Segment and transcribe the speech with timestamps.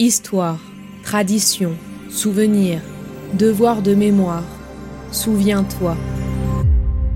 [0.00, 0.58] Histoire,
[1.04, 1.78] tradition,
[2.10, 2.82] souvenir,
[3.34, 4.42] devoir de mémoire.
[5.12, 5.96] Souviens-toi.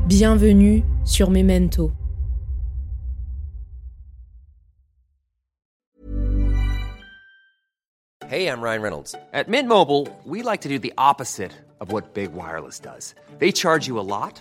[0.06, 1.90] Bienvenue sur Memento.
[8.28, 9.16] Hey, I'm Ryan Reynolds.
[9.32, 11.50] At Mint Mobile, we like to do the opposite
[11.80, 13.16] of what Big Wireless does.
[13.40, 14.40] They charge you a lot,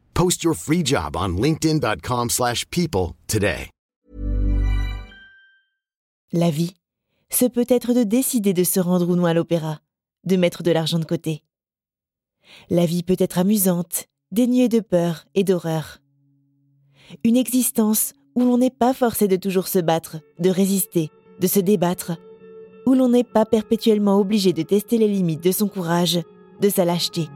[0.13, 3.69] Post your free job on linkedin.com/people slash people today.
[6.33, 6.75] La vie,
[7.29, 9.79] ce peut être de décider de se rendre ou non à l'opéra,
[10.25, 11.43] de mettre de l'argent de côté.
[12.69, 15.99] La vie peut être amusante, dénuée de peur et d'horreur.
[17.25, 21.59] Une existence où l'on n'est pas forcé de toujours se battre, de résister, de se
[21.59, 22.13] débattre,
[22.85, 26.19] où l'on n'est pas perpétuellement obligé de tester les limites de son courage,
[26.61, 27.27] de sa lâcheté.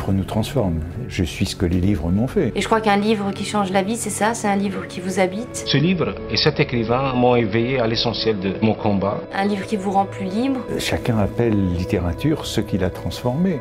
[0.00, 0.80] Livres nous transforment.
[1.08, 2.52] Je suis ce que les livres m'ont fait.
[2.54, 4.98] Et je crois qu'un livre qui change la vie, c'est ça, c'est un livre qui
[5.00, 9.20] vous habite, Ce livre et cet écrivain m'ont éveillé à l'essentiel de mon combat.
[9.34, 10.60] un livre qui vous rend plus libre?
[10.78, 13.60] Chacun appelle littérature ce qu'il a transformé.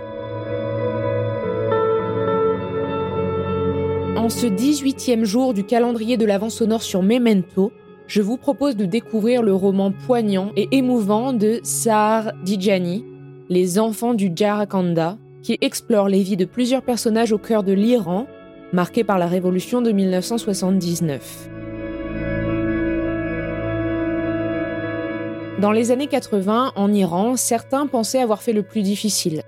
[4.16, 7.72] En ce 18e jour du calendrier de l'Avent sonore sur Memento,
[8.08, 13.04] je vous propose de découvrir le roman poignant et émouvant de Sahar Dijani,
[13.50, 18.28] Les enfants du Jarakanda, qui explore les vies de plusieurs personnages au cœur de l'Iran,
[18.74, 21.50] marqué par la révolution de 1979.
[25.60, 29.42] Dans les années 80, en Iran, certains pensaient avoir fait le plus difficile.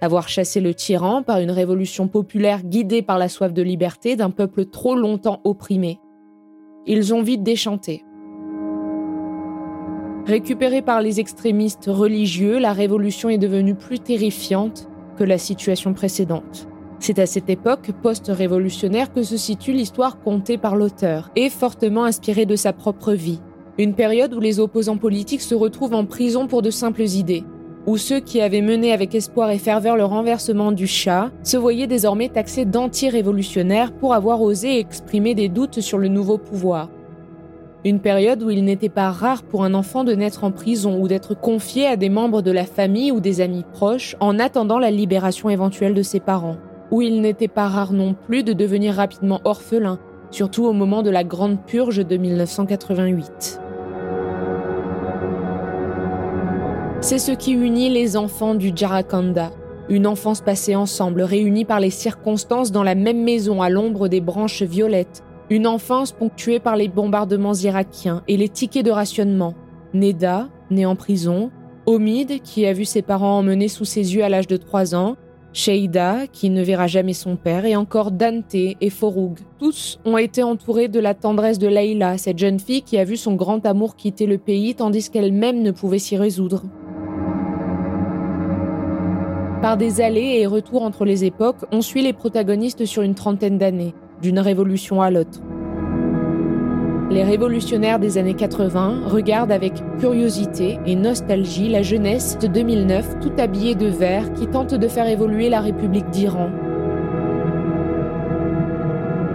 [0.00, 4.30] Avoir chassé le tyran par une révolution populaire guidée par la soif de liberté d'un
[4.30, 5.98] peuple trop longtemps opprimé.
[6.86, 8.04] Ils ont vite déchanté.
[10.26, 16.68] Récupérée par les extrémistes religieux, la révolution est devenue plus terrifiante que la situation précédente.
[16.98, 22.46] C'est à cette époque post-révolutionnaire que se situe l'histoire contée par l'auteur, et fortement inspirée
[22.46, 23.40] de sa propre vie.
[23.78, 27.44] Une période où les opposants politiques se retrouvent en prison pour de simples idées,
[27.86, 31.86] où ceux qui avaient mené avec espoir et ferveur le renversement du Shah se voyaient
[31.86, 36.90] désormais taxés d'anti-révolutionnaires pour avoir osé exprimer des doutes sur le nouveau pouvoir.
[37.84, 41.06] Une période où il n'était pas rare pour un enfant de naître en prison ou
[41.06, 44.90] d'être confié à des membres de la famille ou des amis proches en attendant la
[44.90, 46.56] libération éventuelle de ses parents.
[46.90, 49.98] Où il n'était pas rare non plus de devenir rapidement orphelin,
[50.30, 53.60] surtout au moment de la Grande Purge de 1988.
[57.00, 59.52] C'est ce qui unit les enfants du Jarakanda,
[59.88, 64.20] une enfance passée ensemble, réunie par les circonstances dans la même maison à l'ombre des
[64.20, 69.54] branches violettes, une enfance ponctuée par les bombardements irakiens et les tickets de rationnement.
[69.94, 71.50] Neda, née en prison,
[71.86, 75.16] Omid, qui a vu ses parents emmenés sous ses yeux à l'âge de 3 ans,
[75.52, 79.38] Sheida, qui ne verra jamais son père, et encore Dante et Foroug.
[79.58, 83.16] Tous ont été entourés de la tendresse de Leila, cette jeune fille qui a vu
[83.16, 86.64] son grand amour quitter le pays tandis qu'elle-même ne pouvait s'y résoudre.
[89.62, 93.56] Par des allées et retours entre les époques, on suit les protagonistes sur une trentaine
[93.56, 95.40] d'années, d'une révolution à l'autre.
[97.10, 103.32] Les révolutionnaires des années 80 regardent avec curiosité et nostalgie la jeunesse de 2009 tout
[103.38, 106.50] habillée de vert qui tente de faire évoluer la République d'Iran.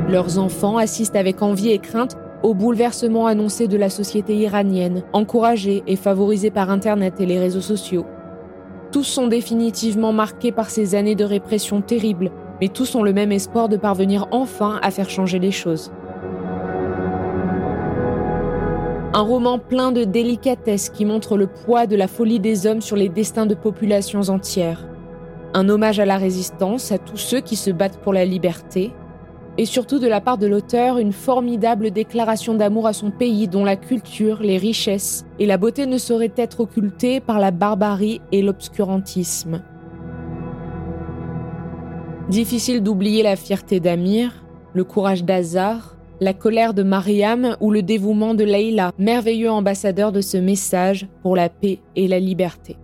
[0.10, 5.84] Leurs enfants assistent avec envie et crainte au bouleversement annoncé de la société iranienne, encouragée
[5.88, 8.06] et favorisée par Internet et les réseaux sociaux.
[8.92, 13.32] Tous sont définitivement marqués par ces années de répression terribles, mais tous ont le même
[13.32, 15.92] espoir de parvenir enfin à faire changer les choses.
[19.14, 22.96] Un roman plein de délicatesse qui montre le poids de la folie des hommes sur
[22.96, 24.88] les destins de populations entières.
[25.54, 28.94] Un hommage à la résistance, à tous ceux qui se battent pour la liberté.
[29.58, 33.66] Et surtout de la part de l'auteur, une formidable déclaration d'amour à son pays dont
[33.66, 38.42] la culture, les richesses et la beauté ne sauraient être occultées par la barbarie et
[38.42, 39.62] l'obscurantisme.
[42.32, 48.34] Difficile d'oublier la fierté d'Amir, le courage d'Azar, la colère de Mariam ou le dévouement
[48.36, 52.78] de Leïla, merveilleux ambassadeur de ce message pour la paix et la liberté.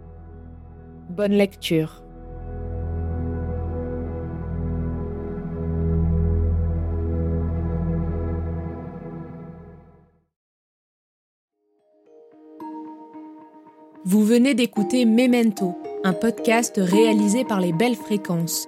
[1.12, 2.04] Bonne lecture.
[14.04, 18.68] Vous venez d'écouter Memento, un podcast réalisé par les Belles Fréquences.